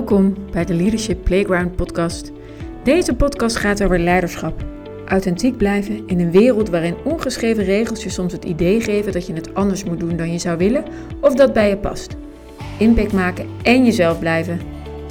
[0.00, 2.32] Welkom bij de Leadership Playground podcast.
[2.84, 4.64] Deze podcast gaat over leiderschap.
[5.06, 9.32] Authentiek blijven in een wereld waarin ongeschreven regels je soms het idee geven dat je
[9.32, 10.84] het anders moet doen dan je zou willen
[11.20, 12.16] of dat bij je past.
[12.78, 14.60] Impact maken en jezelf blijven.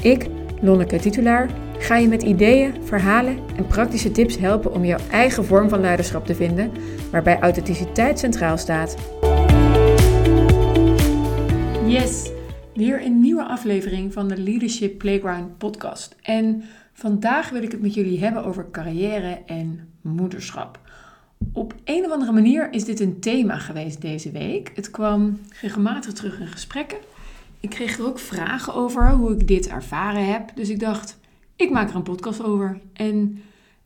[0.01, 0.27] Ik,
[0.61, 1.49] Lonneke Titulaar,
[1.79, 6.25] ga je met ideeën, verhalen en praktische tips helpen om jouw eigen vorm van leiderschap
[6.25, 6.71] te vinden,
[7.11, 8.95] waarbij authenticiteit centraal staat.
[11.85, 12.31] Yes,
[12.79, 16.15] weer een nieuwe aflevering van de Leadership Playground podcast.
[16.21, 20.79] En vandaag wil ik het met jullie hebben over carrière en moederschap.
[21.53, 24.71] Op een of andere manier is dit een thema geweest deze week.
[24.75, 26.97] Het kwam regelmatig terug in gesprekken.
[27.59, 30.51] Ik kreeg er ook vragen over hoe ik dit ervaren heb.
[30.55, 31.19] Dus ik dacht,
[31.55, 32.79] ik maak er een podcast over.
[32.93, 33.41] En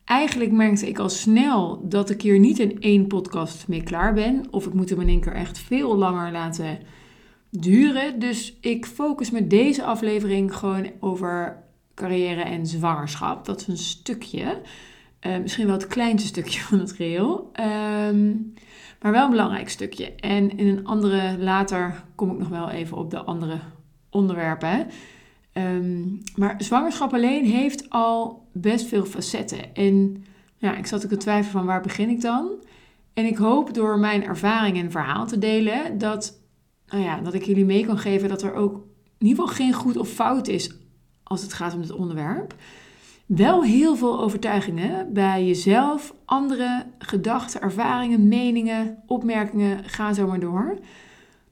[0.06, 4.46] eigenlijk merkte ik al snel dat ik hier niet in één podcast mee klaar ben.
[4.50, 6.80] Of ik moet hem in één keer echt veel langer laten
[7.60, 8.20] duren.
[8.20, 11.64] Dus ik focus met deze aflevering gewoon over
[11.96, 13.46] carrière en zwangerschap.
[13.46, 14.62] Dat is een stukje.
[15.22, 17.50] Uh, misschien wel het kleinste stukje van het geheel.
[17.54, 18.32] Ehm,
[19.02, 20.16] maar wel een belangrijk stukje.
[20.16, 23.60] En in een andere, later kom ik nog wel even op de andere
[24.10, 24.88] onderwerpen.
[25.54, 29.76] Um, maar zwangerschap alleen heeft al best veel facetten.
[29.76, 30.26] En
[30.58, 32.50] ja, ik zat ook te twijfelen van waar begin ik dan?
[33.14, 36.42] En ik hoop door mijn ervaring en verhaal te delen dat
[36.94, 38.74] nou ja, dat ik jullie mee kan geven dat er ook
[39.18, 40.72] in ieder geval geen goed of fout is
[41.24, 42.56] als het gaat om het onderwerp.
[43.26, 50.78] Wel heel veel overtuigingen bij jezelf, andere gedachten, ervaringen, meningen, opmerkingen, ga zo maar door.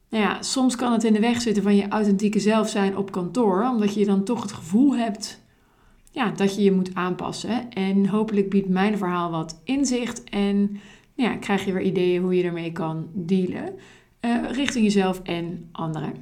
[0.10, 3.12] Nou ja, soms kan het in de weg zitten van je authentieke zelf zijn op
[3.12, 5.42] kantoor, omdat je dan toch het gevoel hebt
[6.12, 7.72] ja, dat je je moet aanpassen.
[7.72, 10.60] En hopelijk biedt mijn verhaal wat inzicht en
[11.16, 13.74] nou ja, krijg je weer ideeën hoe je ermee kan dealen
[14.22, 16.14] uh, richting jezelf en anderen.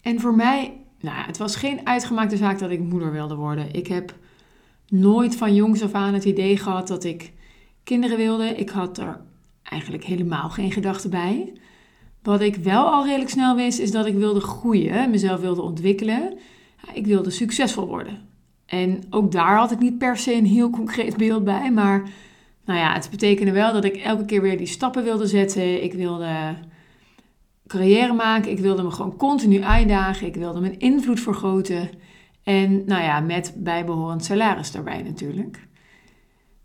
[0.00, 3.72] En voor mij, nou, het was geen uitgemaakte zaak dat ik moeder wilde worden.
[3.72, 4.14] Ik heb
[4.88, 7.32] nooit van jongs af aan het idee gehad dat ik
[7.84, 8.48] kinderen wilde.
[8.48, 9.20] Ik had er
[9.62, 11.52] eigenlijk helemaal geen gedachten bij.
[12.22, 16.38] Wat ik wel al redelijk snel wist, is dat ik wilde groeien, mezelf wilde ontwikkelen.
[16.92, 18.28] Ik wilde succesvol worden.
[18.66, 22.10] En ook daar had ik niet per se een heel concreet beeld bij, maar
[22.64, 25.82] nou ja, het betekende wel dat ik elke keer weer die stappen wilde zetten.
[25.82, 26.56] Ik wilde
[27.66, 28.50] carrière maken.
[28.50, 30.26] Ik wilde me gewoon continu uitdagen.
[30.26, 31.90] Ik wilde mijn invloed vergroten.
[32.42, 35.66] En nou ja, met bijbehorend salaris daarbij natuurlijk.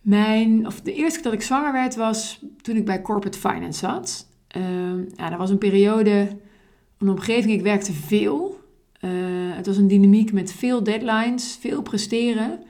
[0.01, 3.79] Mijn, of de eerste keer dat ik zwanger werd was toen ik bij Corporate Finance
[3.79, 4.27] zat.
[4.57, 4.63] Uh,
[5.15, 6.27] ja, dat was een periode,
[6.97, 8.59] een omgeving, ik werkte veel.
[9.01, 9.11] Uh,
[9.55, 12.63] het was een dynamiek met veel deadlines, veel presteren.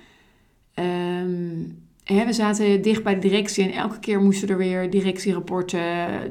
[0.75, 5.81] Um, we zaten dicht bij de directie en elke keer moesten er weer directierapporten,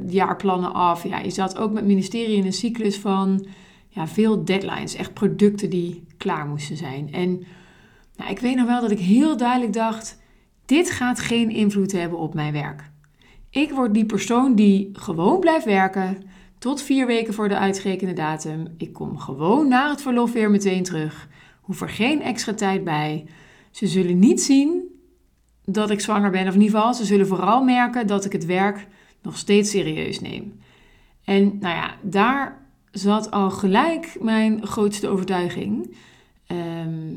[0.08, 1.08] jaarplannen af.
[1.08, 3.46] Ja, je zat ook met het ministerie in een cyclus van
[3.88, 7.12] ja, veel deadlines, echt producten die klaar moesten zijn.
[7.12, 7.42] En
[8.16, 10.20] nou, ik weet nog wel dat ik heel duidelijk dacht,
[10.66, 12.90] dit gaat geen invloed hebben op mijn werk.
[13.50, 16.22] Ik word die persoon die gewoon blijft werken
[16.58, 18.74] tot vier weken voor de uitgerekende datum.
[18.76, 21.28] Ik kom gewoon na het verlof weer meteen terug.
[21.60, 23.26] Hoef er geen extra tijd bij.
[23.70, 24.87] Ze zullen niet zien
[25.70, 26.48] dat ik zwanger ben.
[26.48, 28.86] Of in ieder geval, ze zullen vooral merken dat ik het werk
[29.22, 30.60] nog steeds serieus neem.
[31.24, 32.58] En nou ja, daar
[32.90, 35.96] zat al gelijk mijn grootste overtuiging.
[36.46, 37.12] Ehm,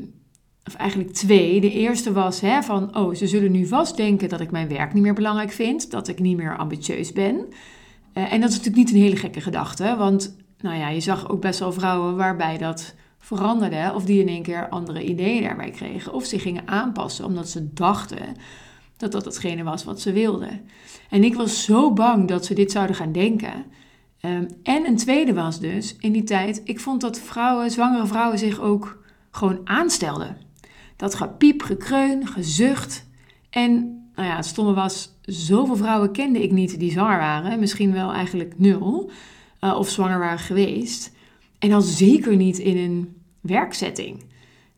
[0.64, 1.60] of eigenlijk twee.
[1.60, 4.92] De eerste was hè, van, oh, ze zullen nu vast denken dat ik mijn werk
[4.92, 5.90] niet meer belangrijk vind.
[5.90, 7.36] Dat ik niet meer ambitieus ben.
[8.14, 9.94] Uh, en dat is natuurlijk niet een hele gekke gedachte.
[9.98, 14.28] Want nou ja, je zag ook best wel vrouwen waarbij dat veranderden of die in
[14.28, 18.36] één keer andere ideeën daarbij kregen of zich gingen aanpassen omdat ze dachten
[18.96, 20.60] dat dat hetgene was wat ze wilden.
[21.10, 23.64] En ik was zo bang dat ze dit zouden gaan denken.
[24.20, 28.38] Ehm, en een tweede was dus in die tijd, ik vond dat vrouwen, zwangere vrouwen
[28.38, 30.36] zich ook gewoon aanstelden.
[30.96, 33.06] Dat gepiep, gekreun, gezucht.
[33.50, 33.72] En
[34.14, 37.60] nou ja, het stomme was, zoveel vrouwen kende ik niet die zwanger waren.
[37.60, 39.10] Misschien wel eigenlijk nul.
[39.60, 41.12] Uh, of zwanger waren geweest.
[41.62, 44.24] En dan zeker niet in een werkzetting.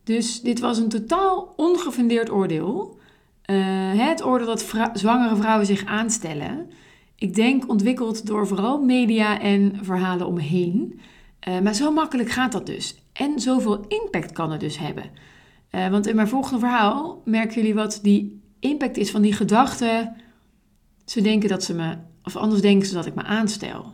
[0.03, 2.99] Dus dit was een totaal ongefundeerd oordeel.
[3.45, 3.57] Uh,
[3.93, 6.69] het oordeel dat zwangere vrouwen zich aanstellen.
[7.15, 10.99] Ik denk ontwikkeld door vooral media en verhalen omheen.
[11.47, 12.95] Uh, maar zo makkelijk gaat dat dus.
[13.13, 15.09] En zoveel impact kan het dus hebben.
[15.71, 20.13] Uh, want in mijn volgende verhaal merken jullie wat die impact is van die gedachte.
[21.05, 23.91] Ze denken dat ze me, of anders denken ze dat ik me aanstel.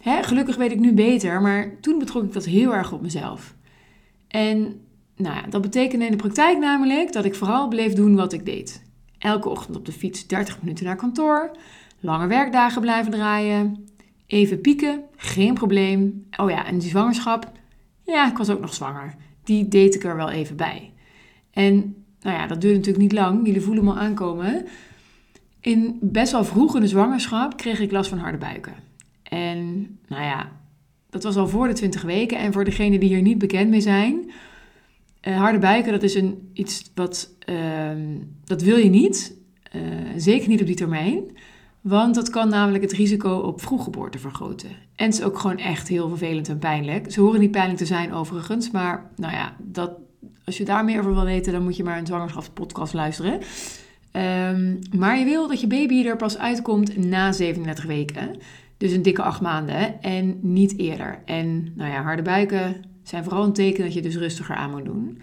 [0.00, 3.54] Hè, gelukkig weet ik nu beter, maar toen betrok ik dat heel erg op mezelf.
[4.28, 4.80] En
[5.16, 8.44] nou ja, dat betekende in de praktijk namelijk dat ik vooral bleef doen wat ik
[8.44, 8.82] deed.
[9.18, 11.50] Elke ochtend op de fiets 30 minuten naar kantoor,
[12.00, 13.88] lange werkdagen blijven draaien,
[14.26, 16.26] even pieken, geen probleem.
[16.36, 17.52] Oh ja, en die zwangerschap,
[18.02, 19.14] ja, ik was ook nog zwanger.
[19.44, 20.92] die deed ik er wel even bij.
[21.50, 23.46] En nou ja, dat duurde natuurlijk niet lang.
[23.46, 24.66] Jullie voelen me al aankomen.
[25.60, 28.89] In best wel vroeg in de zwangerschap kreeg ik last van harde buiken.
[29.30, 30.52] En nou ja,
[31.10, 32.38] dat was al voor de 20 weken.
[32.38, 34.30] En voor degenen die hier niet bekend mee zijn,
[35.22, 37.90] uh, harde buiken, dat is een, iets wat, uh,
[38.44, 39.38] dat wil je niet.
[39.76, 39.82] Uh,
[40.16, 41.24] zeker niet op die termijn.
[41.80, 44.68] Want dat kan namelijk het risico op vroeggeboorte vergroten.
[44.96, 47.12] En het is ook gewoon echt heel vervelend en pijnlijk.
[47.12, 49.90] Ze horen niet pijnlijk te zijn overigens, maar nou ja, dat,
[50.44, 53.32] als je daar meer over wil weten, dan moet je maar een zwangerschapspodcast luisteren.
[54.12, 58.36] Um, maar je wil dat je baby er pas uitkomt na 37 weken.
[58.80, 61.22] Dus een dikke acht maanden en niet eerder.
[61.24, 64.84] En nou ja, harde buiken zijn vooral een teken dat je dus rustiger aan moet
[64.84, 65.20] doen.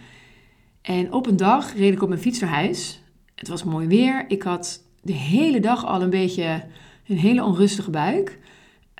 [0.81, 3.01] En op een dag reed ik op mijn fiets naar huis.
[3.36, 4.25] Het was mooi weer.
[4.27, 6.63] Ik had de hele dag al een beetje
[7.07, 8.30] een hele onrustige buik.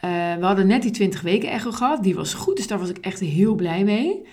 [0.06, 2.04] Uh, we hadden net die 20 weken echo gehad.
[2.04, 4.26] Die was goed, dus daar was ik echt heel blij mee.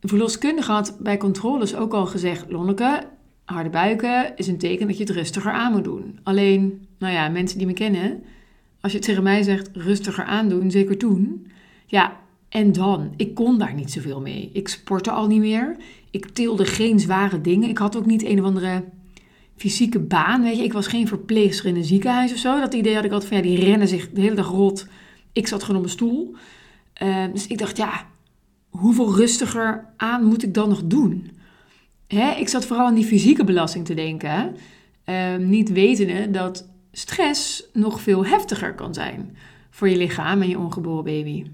[0.00, 2.50] De verloskundige had bij controles ook al gezegd...
[2.50, 3.06] Lonneke,
[3.44, 6.18] harde buiken is een teken dat je het rustiger aan moet doen.
[6.22, 8.22] Alleen, nou ja, mensen die me kennen...
[8.86, 11.46] als je tegen mij zegt rustiger aandoen, zeker toen...
[11.86, 12.16] ja,
[12.48, 13.12] en dan?
[13.16, 14.50] Ik kon daar niet zoveel mee.
[14.52, 15.76] Ik sportte al niet meer.
[16.10, 17.68] Ik tilde geen zware dingen.
[17.68, 18.84] Ik had ook niet een of andere
[19.56, 20.42] fysieke baan.
[20.42, 22.60] Weet je, ik was geen verpleegster in een ziekenhuis of zo.
[22.60, 24.86] Dat idee had ik altijd van ja, die rennen zich de hele dag rot.
[25.32, 26.34] Ik zat gewoon op mijn stoel.
[27.02, 28.06] Uh, dus ik dacht, ja,
[28.68, 31.30] hoeveel rustiger aan moet ik dan nog doen?
[32.06, 32.30] Hè?
[32.30, 34.56] Ik zat vooral aan die fysieke belasting te denken.
[35.06, 36.68] Uh, niet wetende dat
[36.98, 39.36] stress nog veel heftiger kan zijn
[39.70, 41.44] voor je lichaam en je ongeboren baby.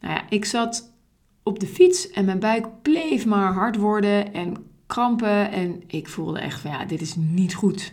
[0.00, 0.94] Nou ja, ik zat
[1.42, 4.56] op de fiets en mijn buik bleef maar hard worden en
[4.86, 5.50] krampen.
[5.50, 7.92] En ik voelde echt van ja, dit is niet goed.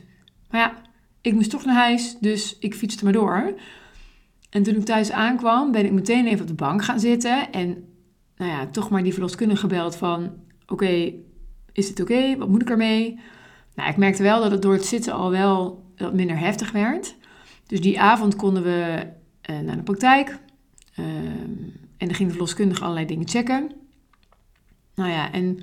[0.50, 0.82] Maar ja,
[1.22, 3.54] ik moest toch naar huis, dus ik fietste maar door.
[4.50, 7.52] En toen ik thuis aankwam, ben ik meteen even op de bank gaan zitten.
[7.52, 7.84] En
[8.38, 10.32] nou ja, toch maar die verloskundige gebeld van...
[10.68, 11.14] Oké,
[11.72, 12.38] is het oké?
[12.38, 13.20] Wat moet ik ermee?
[13.76, 17.16] Nou, ik merkte wel dat het door het zitten al wel wat minder heftig werd.
[17.68, 19.08] Dus die avond konden we
[19.50, 20.40] uh, naar de praktijk.
[21.00, 21.06] Uh,
[21.98, 23.72] en dan ging de verloskundige allerlei dingen checken.
[24.96, 25.60] Nou ja, en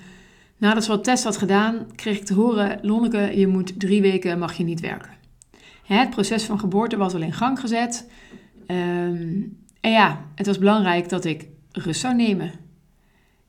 [0.57, 2.79] nadat ze wat test had gedaan, kreeg ik te horen...
[2.83, 5.11] Lonneke, je moet drie weken mag je niet werken.
[5.83, 8.11] Het proces van geboorte was al in gang gezet.
[8.67, 12.53] Um, en ja, het was belangrijk dat ik rust zou nemen.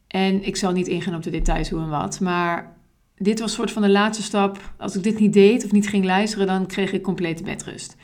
[0.07, 2.76] En ik zal niet ingaan op de details hoe en wat, maar
[3.17, 4.73] dit was soort van de laatste stap.
[4.77, 7.95] Als ik dit niet deed of niet ging luisteren, dan kreeg ik complete bedrust.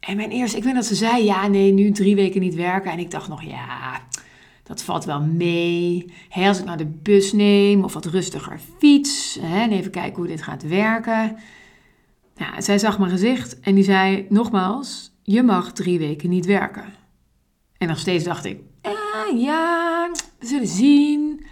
[0.00, 2.90] En mijn eerste, ik weet dat ze zei, ja, nee, nu drie weken niet werken.
[2.90, 4.00] En ik dacht nog, ja,
[4.62, 6.12] dat valt wel mee.
[6.34, 9.38] als ik nou de bus neem of wat rustiger fiets.
[9.42, 11.36] en even kijken hoe dit gaat werken.
[12.36, 16.84] Ja, zij zag mijn gezicht en die zei nogmaals, je mag drie weken niet werken.
[17.78, 21.46] En nog steeds dacht ik, ah, ja, we zullen zien.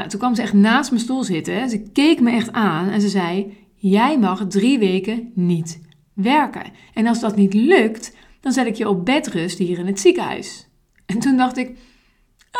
[0.00, 1.70] Nou, toen kwam ze echt naast mijn stoel zitten.
[1.70, 5.80] Ze keek me echt aan en ze zei, jij mag drie weken niet
[6.14, 6.62] werken.
[6.94, 10.68] En als dat niet lukt, dan zet ik je op bedrust hier in het ziekenhuis.
[11.06, 11.78] En toen dacht ik,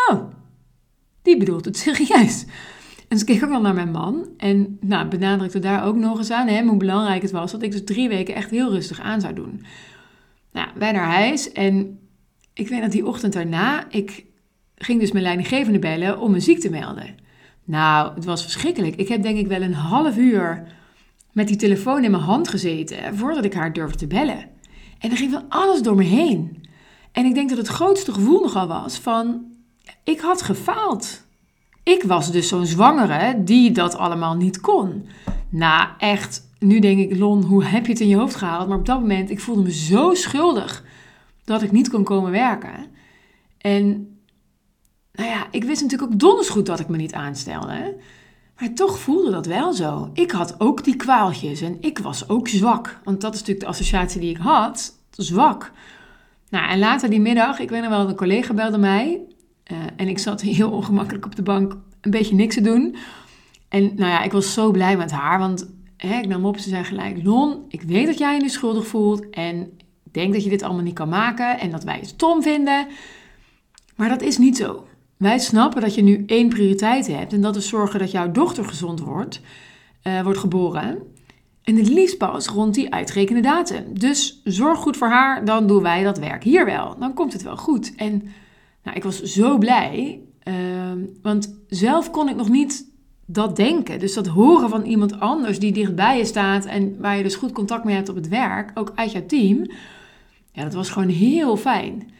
[0.08, 0.24] oh,
[1.22, 2.44] die bedoelt het serieus.
[3.08, 6.30] En ze keek ook wel naar mijn man en nou, benadrukte daar ook nog eens
[6.30, 9.20] aan hè, hoe belangrijk het was dat ik dus drie weken echt heel rustig aan
[9.20, 9.64] zou doen.
[10.52, 11.98] Nou, wij naar huis en
[12.54, 14.24] ik weet dat die ochtend daarna, ik
[14.76, 17.28] ging dus mijn leidinggevende bellen om me ziek te melden.
[17.70, 18.96] Nou, het was verschrikkelijk.
[18.96, 20.62] Ik heb denk ik wel een half uur
[21.32, 24.48] met die telefoon in mijn hand gezeten voordat ik haar durfde te bellen.
[24.98, 26.66] En er ging van alles door me heen.
[27.12, 29.44] En ik denk dat het grootste gevoel nogal was van,
[30.04, 31.24] ik had gefaald.
[31.82, 35.06] Ik was dus zo'n zwangere die dat allemaal niet kon.
[35.48, 38.68] Nou, echt, nu denk ik, Lon, hoe heb je het in je hoofd gehaald?
[38.68, 40.84] Maar op dat moment, ik voelde me zo schuldig
[41.44, 42.86] dat ik niet kon komen werken.
[43.58, 44.09] En
[45.12, 47.96] nou ja, ik wist natuurlijk ook donders goed dat ik me niet aanstelde.
[48.60, 50.10] Maar toch voelde dat wel zo.
[50.12, 53.00] Ik had ook die kwaaltjes en ik was ook zwak.
[53.04, 54.98] Want dat is natuurlijk de associatie die ik had.
[55.10, 55.72] Zwak.
[56.50, 59.20] Nou, en later die middag, ik weet nog wel, een collega belde mij.
[59.72, 62.96] Uh, en ik zat heel ongemakkelijk op de bank een beetje niks te doen.
[63.68, 65.38] En nou ja, ik was zo blij met haar.
[65.38, 67.22] Want hè, ik nam op, ze zei gelijk...
[67.22, 69.30] Lon, ik weet dat jij je nu schuldig voelt.
[69.30, 69.60] En
[70.04, 71.58] ik denk dat je dit allemaal niet kan maken.
[71.58, 72.86] En dat wij het stom vinden.
[73.96, 74.84] Maar dat is niet zo.
[75.20, 78.64] Wij snappen dat je nu één prioriteit hebt en dat is zorgen dat jouw dochter
[78.64, 79.40] gezond wordt,
[80.02, 80.98] uh, wordt geboren.
[81.62, 83.98] En het liefst pas rond die uitrekende datum.
[83.98, 86.98] Dus zorg goed voor haar, dan doen wij dat werk hier wel.
[86.98, 87.94] Dan komt het wel goed.
[87.94, 88.22] En
[88.82, 90.54] nou, ik was zo blij, uh,
[91.22, 92.90] want zelf kon ik nog niet
[93.26, 93.98] dat denken.
[93.98, 97.52] Dus dat horen van iemand anders die dichtbij je staat en waar je dus goed
[97.52, 99.70] contact mee hebt op het werk, ook uit jouw team.
[100.52, 102.10] Ja, dat was gewoon heel fijn.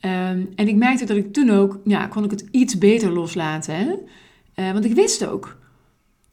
[0.00, 3.74] Um, en ik merkte dat ik toen ook, ja, kon ik het iets beter loslaten.
[3.74, 3.92] Hè?
[4.54, 5.58] Uh, want ik wist ook,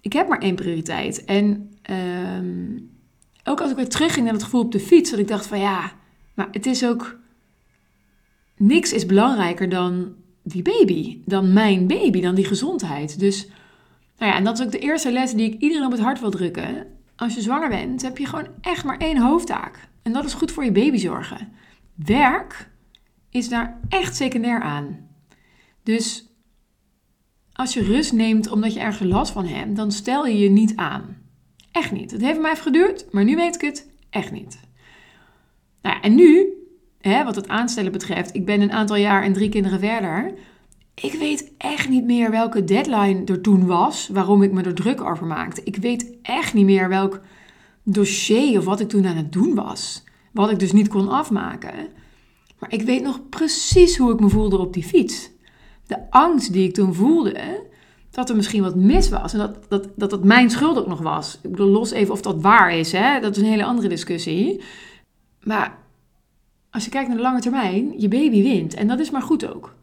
[0.01, 1.25] ik heb maar één prioriteit.
[1.25, 2.79] En ehm,
[3.43, 5.60] ook als ik weer terugging naar het gevoel op de fiets, dat ik dacht van
[5.60, 5.91] ja,
[6.34, 7.19] maar het is ook,
[8.57, 13.19] niks is belangrijker dan die baby, dan mijn baby, dan die gezondheid.
[13.19, 13.48] Dus,
[14.17, 16.19] nou ja, en dat is ook de eerste les die ik iedereen op het hart
[16.19, 16.88] wil drukken.
[17.15, 19.88] Als je zwanger bent, heb je gewoon echt maar één hoofdtaak.
[20.01, 21.51] En dat is goed voor je baby zorgen.
[21.95, 22.69] Werk
[23.35, 25.07] is daar echt secundair aan.
[25.83, 26.33] Dus
[27.53, 30.75] als je rust neemt omdat je ergens last van hebt, dan stel je je niet
[30.75, 31.17] aan.
[31.71, 32.11] Echt niet.
[32.11, 34.59] Het heeft mij even geduurd, maar nu weet ik het echt niet.
[35.81, 36.47] Nou en nu,
[37.01, 40.33] hè, wat het aanstellen betreft, ik ben een aantal jaar en drie kinderen verder.
[40.93, 45.01] Ik weet echt niet meer welke deadline er toen was, waarom ik me er druk
[45.01, 45.61] over maakte.
[45.63, 47.21] Ik weet echt niet meer welk
[47.83, 50.03] dossier of wat ik toen aan het doen was.
[50.31, 52.03] Wat ik dus niet kon afmaken.
[52.67, 55.29] Ik weet nog precies hoe ik me voelde op die fiets.
[55.88, 57.63] De angst die ik toen voelde,
[58.12, 59.34] dat er misschien wat mis was.
[59.34, 61.39] En dat dat, dat, dat mijn schuld ook nog was.
[61.43, 62.91] Ik bedoel, los even of dat waar is.
[62.91, 63.19] Hè?
[63.19, 64.62] Dat is een hele andere discussie.
[65.43, 65.77] Maar
[66.69, 68.74] als je kijkt naar de lange termijn, je baby wint.
[68.74, 69.75] En dat is maar goed ook.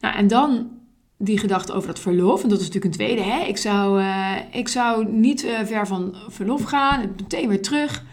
[0.00, 0.70] Nou, en dan
[1.18, 2.42] die gedachte over dat verlof.
[2.42, 3.22] En dat is natuurlijk een tweede.
[3.22, 3.44] Hè?
[3.44, 7.00] Ik, zou, uh, ik zou niet uh, ver van verlof gaan.
[7.00, 8.04] Meteen weer terug.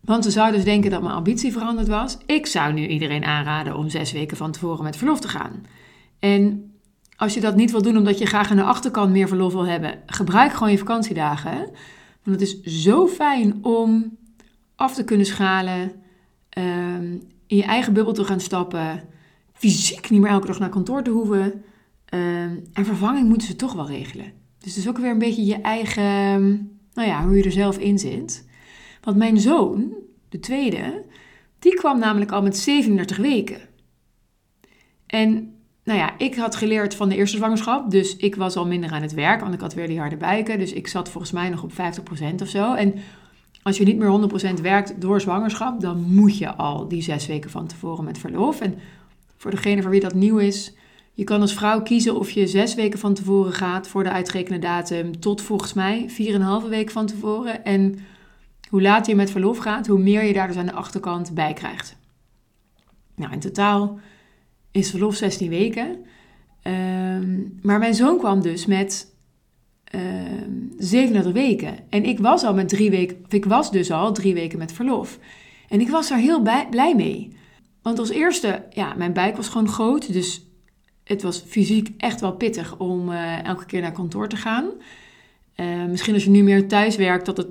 [0.00, 2.18] Want ze zouden dus denken dat mijn ambitie veranderd was.
[2.26, 5.66] Ik zou nu iedereen aanraden om zes weken van tevoren met verlof te gaan.
[6.18, 6.72] En
[7.16, 9.66] als je dat niet wil doen omdat je graag aan de achterkant meer verlof wil
[9.66, 11.56] hebben, gebruik gewoon je vakantiedagen.
[12.22, 14.16] Want het is zo fijn om
[14.76, 15.92] af te kunnen schalen,
[16.58, 19.02] um, in je eigen bubbel te gaan stappen,
[19.52, 21.42] fysiek niet meer elke dag naar kantoor te hoeven.
[22.14, 24.32] Um, en vervanging moeten ze toch wel regelen.
[24.58, 26.50] Dus het is ook weer een beetje je eigen,
[26.92, 28.48] nou ja, hoe je er zelf in zit.
[29.00, 29.94] Want mijn zoon,
[30.28, 31.04] de tweede,
[31.58, 33.60] die kwam namelijk al met 37 weken.
[35.06, 35.54] En
[35.84, 39.02] nou ja, ik had geleerd van de eerste zwangerschap, dus ik was al minder aan
[39.02, 40.58] het werk, want ik had weer die harde buiken.
[40.58, 41.74] Dus ik zat volgens mij nog op 50%
[42.42, 42.74] of zo.
[42.74, 42.94] En
[43.62, 47.50] als je niet meer 100% werkt door zwangerschap, dan moet je al die zes weken
[47.50, 48.60] van tevoren met verlof.
[48.60, 48.74] En
[49.36, 50.74] voor degene voor wie dat nieuw is,
[51.12, 54.58] je kan als vrouw kiezen of je zes weken van tevoren gaat voor de uitgerekende
[54.58, 57.64] datum tot volgens mij 4,5 weken van tevoren.
[57.64, 57.98] En
[58.70, 61.52] hoe later je met verlof gaat, hoe meer je daar dus aan de achterkant bij
[61.52, 61.96] krijgt.
[63.14, 63.98] Nou, in totaal
[64.70, 66.04] is verlof 16 weken.
[66.62, 69.14] Ehm, maar mijn zoon kwam dus met
[69.94, 71.76] uh, ehm, 37 weken.
[71.88, 74.72] En ik was al met drie weken, of ik was dus al drie weken met
[74.72, 75.18] verlof.
[75.68, 77.36] En ik was daar heel blij mee.
[77.82, 80.12] Want als eerste, ja, mijn buik was gewoon groot.
[80.12, 80.46] Dus
[81.04, 84.70] het was fysiek echt wel pittig om uh, elke keer naar kantoor te gaan.
[85.56, 87.48] Uh, misschien als je nu meer thuis werkt, dat het,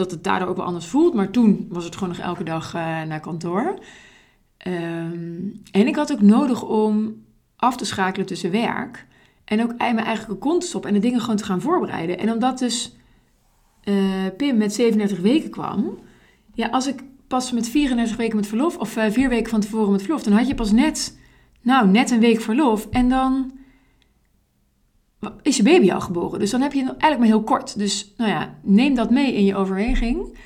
[0.00, 1.14] dat het daardoor ook wel anders voelt.
[1.14, 3.78] Maar toen was het gewoon nog elke dag uh, naar kantoor.
[4.66, 7.22] Um, en ik had ook nodig om
[7.56, 9.06] af te schakelen tussen werk
[9.44, 12.18] en ook mijn eigen kont te stoppen en de dingen gewoon te gaan voorbereiden.
[12.18, 12.96] En omdat dus
[13.84, 13.96] uh,
[14.36, 15.98] Pim met 37 weken kwam,
[16.54, 19.92] ja, als ik pas met 34 weken met verlof, of uh, vier weken van tevoren
[19.92, 21.18] met verlof, dan had je pas net,
[21.62, 22.86] nou, net een week verlof.
[22.90, 23.52] En dan
[25.42, 26.38] is je baby al geboren.
[26.38, 27.78] Dus dan heb je eigenlijk maar heel kort.
[27.78, 30.38] Dus nou ja, neem dat mee in je overweging.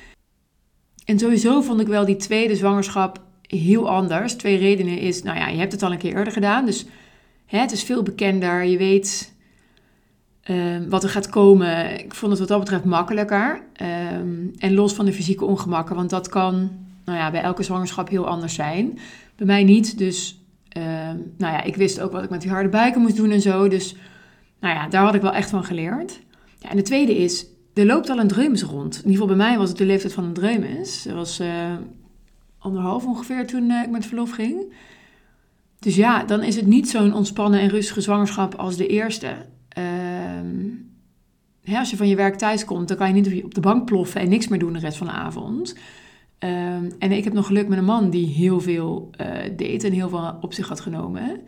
[1.05, 4.33] En sowieso vond ik wel die tweede zwangerschap heel anders.
[4.33, 6.85] Twee redenen is, nou ja, je hebt het al een keer eerder gedaan, dus
[7.45, 8.63] hè, het is veel bekender.
[8.63, 9.33] Je weet
[10.41, 11.99] ehm, wat er gaat komen.
[11.99, 13.61] Ik vond het wat dat betreft makkelijker.
[14.13, 16.69] Um, en los van de fysieke ongemakken, want dat kan
[17.05, 18.99] nou ja, bij elke zwangerschap heel anders zijn.
[19.35, 20.41] Bij mij niet, dus
[20.77, 23.41] um, nou ja, ik wist ook wat ik met die harde buiken moest doen en
[23.41, 23.67] zo.
[23.67, 23.95] Dus
[24.65, 26.19] nou ja, daar had ik wel echt van geleerd.
[26.59, 28.93] Ja, en de tweede is, er loopt al een dreumes rond.
[28.95, 31.05] In ieder geval bij mij was het de leeftijd van een dreumes.
[31.05, 31.39] Er was...
[31.39, 31.73] Uh,
[32.65, 34.73] anderhalf ongeveer toen uh, ik met verlof ging.
[35.79, 39.27] Dus ja, dan is het niet zo'n ontspannen en rustige zwangerschap als de eerste.
[39.77, 40.89] Um,
[41.63, 43.85] hè, als je van je werk thuis komt, dan kan je niet op de bank
[43.85, 45.75] ploffen en niks meer doen de rest van de avond.
[46.39, 49.91] Um, en ik heb nog geluk met een man die heel veel uh, deed en
[49.91, 51.41] heel veel op zich had genomen.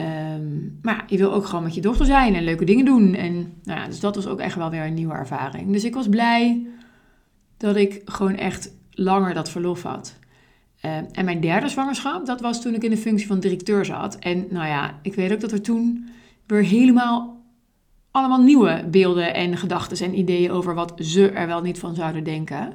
[0.00, 3.14] Um, maar je wil ook gewoon met je dochter zijn en leuke dingen doen.
[3.14, 5.72] En nou ja, dus dat was ook echt wel weer een nieuwe ervaring.
[5.72, 6.66] Dus ik was blij
[7.56, 10.18] dat ik gewoon echt langer dat verlof had.
[10.84, 14.18] Uh, en mijn derde zwangerschap, dat was toen ik in de functie van directeur zat.
[14.18, 16.08] En nou ja, ik weet ook dat er toen
[16.46, 17.42] weer helemaal
[18.10, 22.24] allemaal nieuwe beelden en gedachten en ideeën over wat ze er wel niet van zouden
[22.24, 22.72] denken.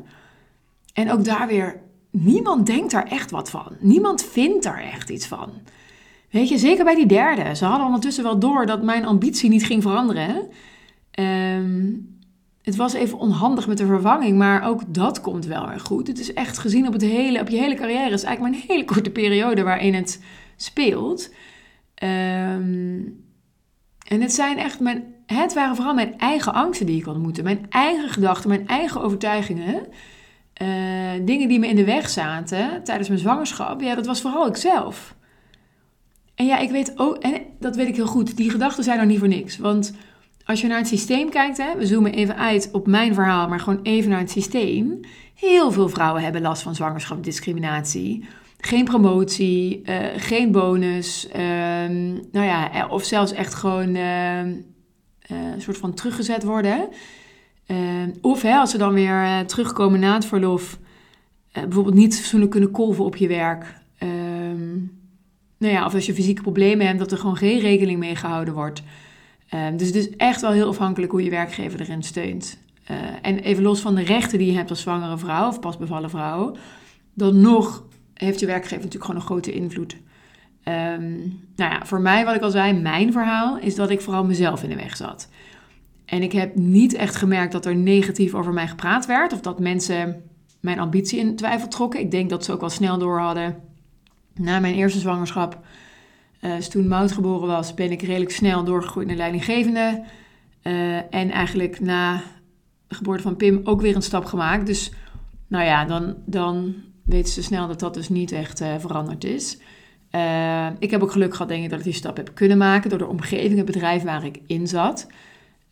[0.93, 3.75] En ook daar weer, niemand denkt daar echt wat van.
[3.79, 5.49] Niemand vindt daar echt iets van.
[6.31, 7.55] Weet je, zeker bij die derde.
[7.55, 10.48] Ze hadden ondertussen wel door dat mijn ambitie niet ging veranderen.
[11.19, 12.17] Um,
[12.62, 16.07] het was even onhandig met de vervanging, maar ook dat komt wel erg goed.
[16.07, 18.03] Het is echt gezien op, het hele, op je hele carrière.
[18.03, 20.24] Het is eigenlijk maar een hele korte periode waarin het
[20.55, 21.33] speelt.
[22.03, 23.27] Um,
[24.07, 27.43] En het zijn echt mijn, het waren vooral mijn eigen angsten die ik ontmoette.
[27.43, 29.88] Mijn eigen gedachten, mijn eigen overtuigingen.
[30.62, 30.67] Uh,
[31.21, 33.81] dingen die me in de weg zaten tijdens mijn zwangerschap.
[33.81, 35.15] Ja, dat was vooral ikzelf.
[36.39, 39.05] En ja, ik weet ook, en dat weet ik heel goed, die gedachten zijn er
[39.05, 39.58] niet voor niks.
[39.58, 39.93] Want
[40.46, 43.60] als je naar het systeem kijkt, hè, we zoomen even uit op mijn verhaal, maar
[43.60, 45.00] gewoon even naar het systeem.
[45.36, 48.25] Heel veel vrouwen hebben last van zwangerschapsdiscriminatie.
[48.58, 51.34] Geen promotie, uh, geen bonus, uh,
[52.31, 54.39] nou ja, eh, of zelfs echt gewoon uh,
[55.27, 56.88] een soort van teruggezet worden.
[57.65, 60.79] Ehm, of hè, als ze dan weer terugkomen na het verlof,
[61.51, 63.75] bijvoorbeeld niet fatsoenlijk kunnen kolven op je werk.
[63.98, 64.77] Ehm,
[65.59, 68.53] nou ja, of als je fysieke problemen hebt, dat er gewoon geen rekening mee gehouden
[68.53, 68.83] wordt.
[69.75, 72.57] dus het is echt wel heel afhankelijk hoe je werkgever erin steunt.
[73.21, 76.09] en even los van de rechten die je hebt als zwangere vrouw of pas bevallen
[76.09, 76.55] vrouw,
[77.13, 79.97] dan nog heeft je werkgever natuurlijk gewoon een grote invloed.
[80.63, 84.25] Um, nou ja, voor mij, wat ik al zei, mijn verhaal is dat ik vooral
[84.25, 85.29] mezelf in de weg zat.
[86.05, 89.59] En ik heb niet echt gemerkt dat er negatief over mij gepraat werd of dat
[89.59, 90.23] mensen
[90.59, 91.99] mijn ambitie in twijfel trokken.
[91.99, 93.55] Ik denk dat ze ook wel snel door hadden.
[94.41, 95.60] Na mijn eerste zwangerschap,
[96.39, 100.03] dus toen Mout geboren was, ben ik redelijk snel doorgegroeid naar leidinggevende.
[100.63, 102.22] Uh, en eigenlijk na
[102.88, 104.65] de geboorte van Pim ook weer een stap gemaakt.
[104.65, 104.91] Dus
[105.48, 109.58] nou ja, dan, dan weten ze snel dat dat dus niet echt uh, veranderd is.
[110.79, 113.00] Ik heb ook geluk gehad, denk ik, dat ik die stap heb kunnen maken door
[113.00, 115.08] de omgeving, het bedrijf waar ik in zat.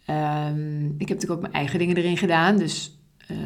[0.09, 2.99] Um, ik heb natuurlijk ook mijn eigen dingen erin gedaan, dus
[3.31, 3.37] uh,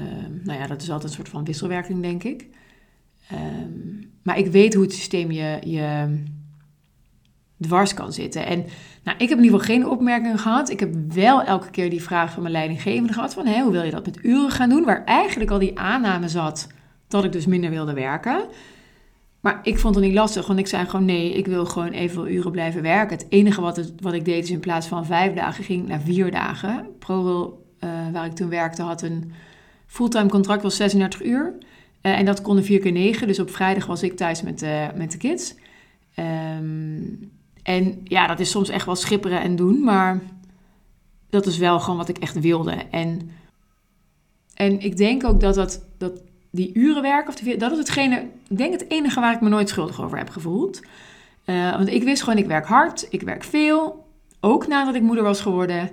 [0.43, 2.47] nou ja, dat is altijd een soort van wisselwerking, denk ik.
[3.31, 6.17] Um, maar ik weet hoe het systeem je, je
[7.59, 8.45] dwars kan zitten.
[8.45, 8.65] En
[9.03, 10.69] nou, ik heb in ieder geval geen opmerkingen gehad.
[10.69, 13.45] Ik heb wel elke keer die vraag van mijn leidinggevende gehad van...
[13.45, 14.83] Hé, hoe wil je dat met uren gaan doen?
[14.83, 16.67] Waar eigenlijk al die aanname zat
[17.07, 18.45] dat ik dus minder wilde werken.
[19.39, 22.27] Maar ik vond het niet lastig, want ik zei gewoon nee, ik wil gewoon evenveel
[22.27, 23.17] uren blijven werken.
[23.17, 26.01] Het enige wat, het, wat ik deed is in plaats van vijf dagen ging naar
[26.01, 26.87] vier dagen.
[26.99, 29.31] ProRail, uh, waar ik toen werkte, had een
[29.85, 31.53] fulltime contract, was 36 uur.
[32.01, 34.63] Uh, en dat kon de vier keer negen, dus op vrijdag was ik thuis met,
[34.63, 35.55] uh, met de kids.
[36.15, 37.31] Um,
[37.63, 40.21] en ja, dat is soms echt wel schipperen en doen, maar
[41.29, 42.75] dat is wel gewoon wat ik echt wilde.
[42.91, 43.31] En,
[44.53, 48.57] en ik denk ook dat, dat, dat die uren werken, of dat is hetgene, ik
[48.57, 50.81] denk het enige waar ik me nooit schuldig over heb gevoeld.
[51.45, 54.05] Uh, want ik wist gewoon, ik werk hard, ik werk veel.
[54.39, 55.89] Ook nadat ik moeder was geworden.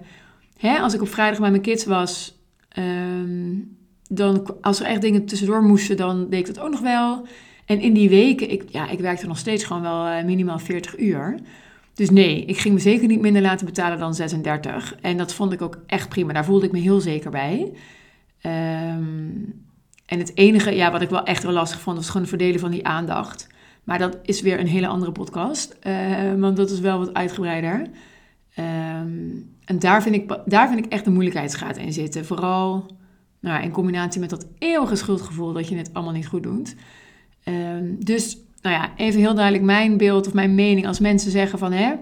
[0.57, 2.39] Hè, als ik op vrijdag bij mijn kids was,
[2.79, 3.78] um,
[4.09, 7.27] dan, als er echt dingen tussendoor moesten, dan deed ik dat ook nog wel.
[7.65, 10.99] En in die weken, ik, ja, ik werkte nog steeds gewoon wel uh, minimaal 40
[10.99, 11.39] uur.
[11.95, 14.95] Dus nee, ik ging me zeker niet minder laten betalen dan 36.
[15.01, 16.33] En dat vond ik ook echt prima.
[16.33, 17.73] Daar voelde ik me heel zeker bij.
[18.43, 19.67] Um,
[20.07, 22.61] en het enige ja, wat ik wel echt wel lastig vond, was gewoon het verdelen
[22.61, 23.47] van die aandacht.
[23.85, 27.87] Maar dat is weer een hele andere podcast, uh, want dat is wel wat uitgebreider.
[28.59, 32.27] Um, en daar vind, ik, daar vind ik echt de moeilijkheidsgraad in zitten.
[32.27, 32.87] Vooral
[33.41, 36.75] nou, in combinatie met dat eeuwige schuldgevoel dat je het allemaal niet goed doet.
[37.45, 40.87] Um, dus nou ja, even heel duidelijk mijn beeld of mijn mening.
[40.87, 41.95] Als mensen zeggen van hè,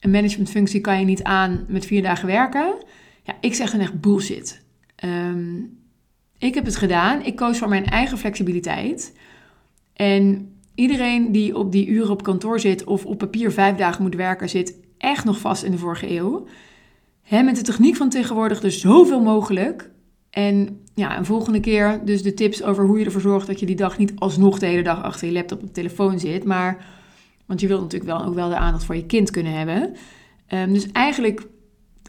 [0.00, 2.74] een managementfunctie kan je niet aan met vier dagen werken.
[3.22, 4.62] Ja, ik zeg dan echt bullshit.
[5.04, 5.78] Um,
[6.38, 7.22] ik heb het gedaan.
[7.22, 9.16] Ik koos voor mijn eigen flexibiliteit.
[9.92, 14.14] En iedereen die op die uren op kantoor zit of op papier vijf dagen moet
[14.14, 16.46] werken, zit echt nog vast in de vorige eeuw.
[17.22, 19.90] He, met de techniek van tegenwoordig dus zoveel mogelijk.
[20.30, 23.66] En ja, een volgende keer dus de tips over hoe je ervoor zorgt dat je
[23.66, 26.44] die dag niet alsnog de hele dag achter je laptop op telefoon zit.
[26.44, 26.86] Maar,
[27.46, 29.96] want je wilt natuurlijk wel ook wel de aandacht voor je kind kunnen hebben.
[30.54, 31.46] Um, dus eigenlijk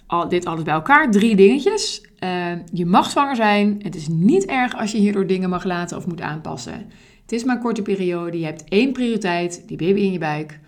[0.08, 2.08] al, dit alles bij elkaar, drie dingetjes.
[2.20, 3.80] Uh, je mag zwanger zijn.
[3.84, 6.86] Het is niet erg als je hierdoor dingen mag laten of moet aanpassen.
[7.22, 8.40] Het is maar een korte periode.
[8.40, 10.60] Je hebt één prioriteit, die baby in je buik.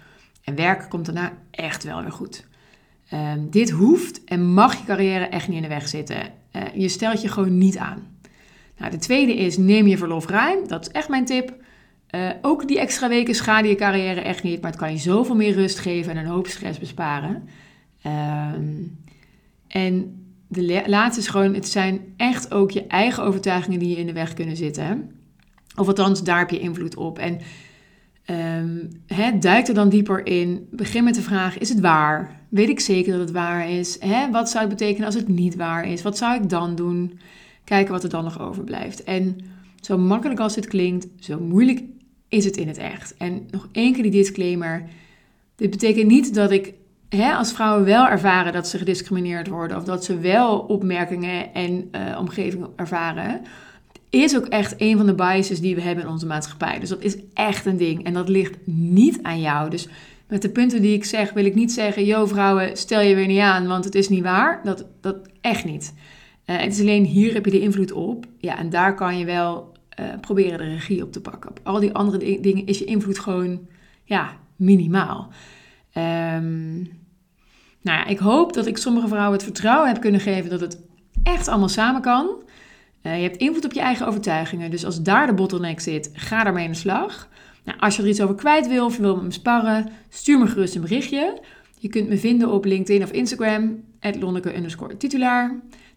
[0.43, 2.47] En werk komt daarna echt wel weer goed.
[3.13, 6.17] Uh, dit hoeft en mag je carrière echt niet in de weg zitten.
[6.55, 8.17] Uh, je stelt je gewoon niet aan.
[8.77, 10.67] Nou, de tweede is neem je verlof ruim.
[10.67, 11.55] Dat is echt mijn tip.
[12.11, 15.35] Uh, ook die extra weken schaden je carrière echt niet, maar het kan je zoveel
[15.35, 17.47] meer rust geven en een hoop stress besparen.
[18.01, 18.83] Ehm,
[19.67, 24.05] en de laatste is gewoon, het zijn echt ook je eigen overtuigingen die je in
[24.05, 25.11] de weg kunnen zitten.
[25.75, 27.19] Of althans, daar heb je invloed op.
[27.19, 27.39] En
[29.07, 30.67] hè, duik er dan dieper in.
[30.71, 32.40] Begin met de vraag, is het waar?
[32.51, 33.97] Weet ik zeker dat het waar is?
[33.99, 36.01] Hè, wat zou het betekenen als het niet waar is?
[36.01, 37.19] Wat zou ik dan doen?
[37.63, 39.03] Kijken wat er dan nog overblijft.
[39.03, 39.37] En
[39.81, 41.83] zo makkelijk als het klinkt, zo moeilijk
[42.29, 43.17] is het in het echt.
[43.17, 44.83] En nog één keer die disclaimer.
[45.55, 46.73] Dit betekent niet dat ik
[47.09, 51.89] hè, als vrouwen wel ervaren dat ze gediscrimineerd worden of dat ze wel opmerkingen en
[51.91, 53.41] uh, omgeving ervaren,
[54.09, 56.79] is ook echt een van de biases die we hebben in onze maatschappij.
[56.79, 59.69] Dus dat is echt een ding en dat ligt niet aan jou.
[59.69, 59.87] Dus
[60.31, 63.27] Met de punten die ik zeg, wil ik niet zeggen: Yo, vrouwen, stel je weer
[63.27, 64.59] niet aan, want het is niet waar.
[64.63, 65.93] Dat, dat echt niet.
[66.45, 68.25] Uh, het is alleen hier heb je de invloed op.
[68.37, 71.49] Ja, en daar kan je wel uh, proberen de regie op te pakken.
[71.49, 73.67] Op al die andere dingen is je invloed gewoon
[74.03, 75.29] ja, minimaal.
[75.93, 76.79] Um,
[77.81, 80.81] nou ja, ik hoop dat ik sommige vrouwen het vertrouwen heb kunnen geven dat het
[81.23, 82.29] echt allemaal samen kan.
[83.03, 84.71] Uh, je hebt invloed op je eigen overtuigingen.
[84.71, 87.29] Dus als daar de bottleneck zit, ga daarmee aan de slag.
[87.63, 90.39] Nou, als je er iets over kwijt wil of je wil met me sparren, stuur
[90.39, 91.41] me gerust een berichtje.
[91.77, 93.83] Je kunt me vinden op LinkedIn of Instagram,
[94.19, 95.47] lonneke titulaar.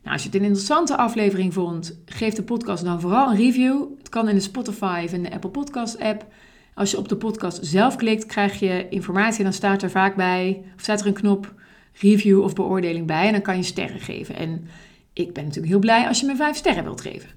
[0.02, 3.84] Nou, als je het een interessante aflevering vond, geef de podcast dan vooral een review.
[3.98, 6.26] Het kan in de Spotify of in de Apple Podcast app.
[6.74, 10.16] Als je op de podcast zelf klikt, krijg je informatie en dan staat er vaak
[10.16, 11.54] bij, of staat er een knop
[11.92, 14.36] review of beoordeling bij en dan kan je sterren geven.
[14.36, 14.68] En
[15.12, 17.28] ik ben natuurlijk heel blij als je me vijf sterren wilt geven.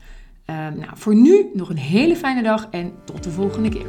[0.49, 3.85] Uh, nou, voor nu nog een hele fijne dag en tot de volgende keer.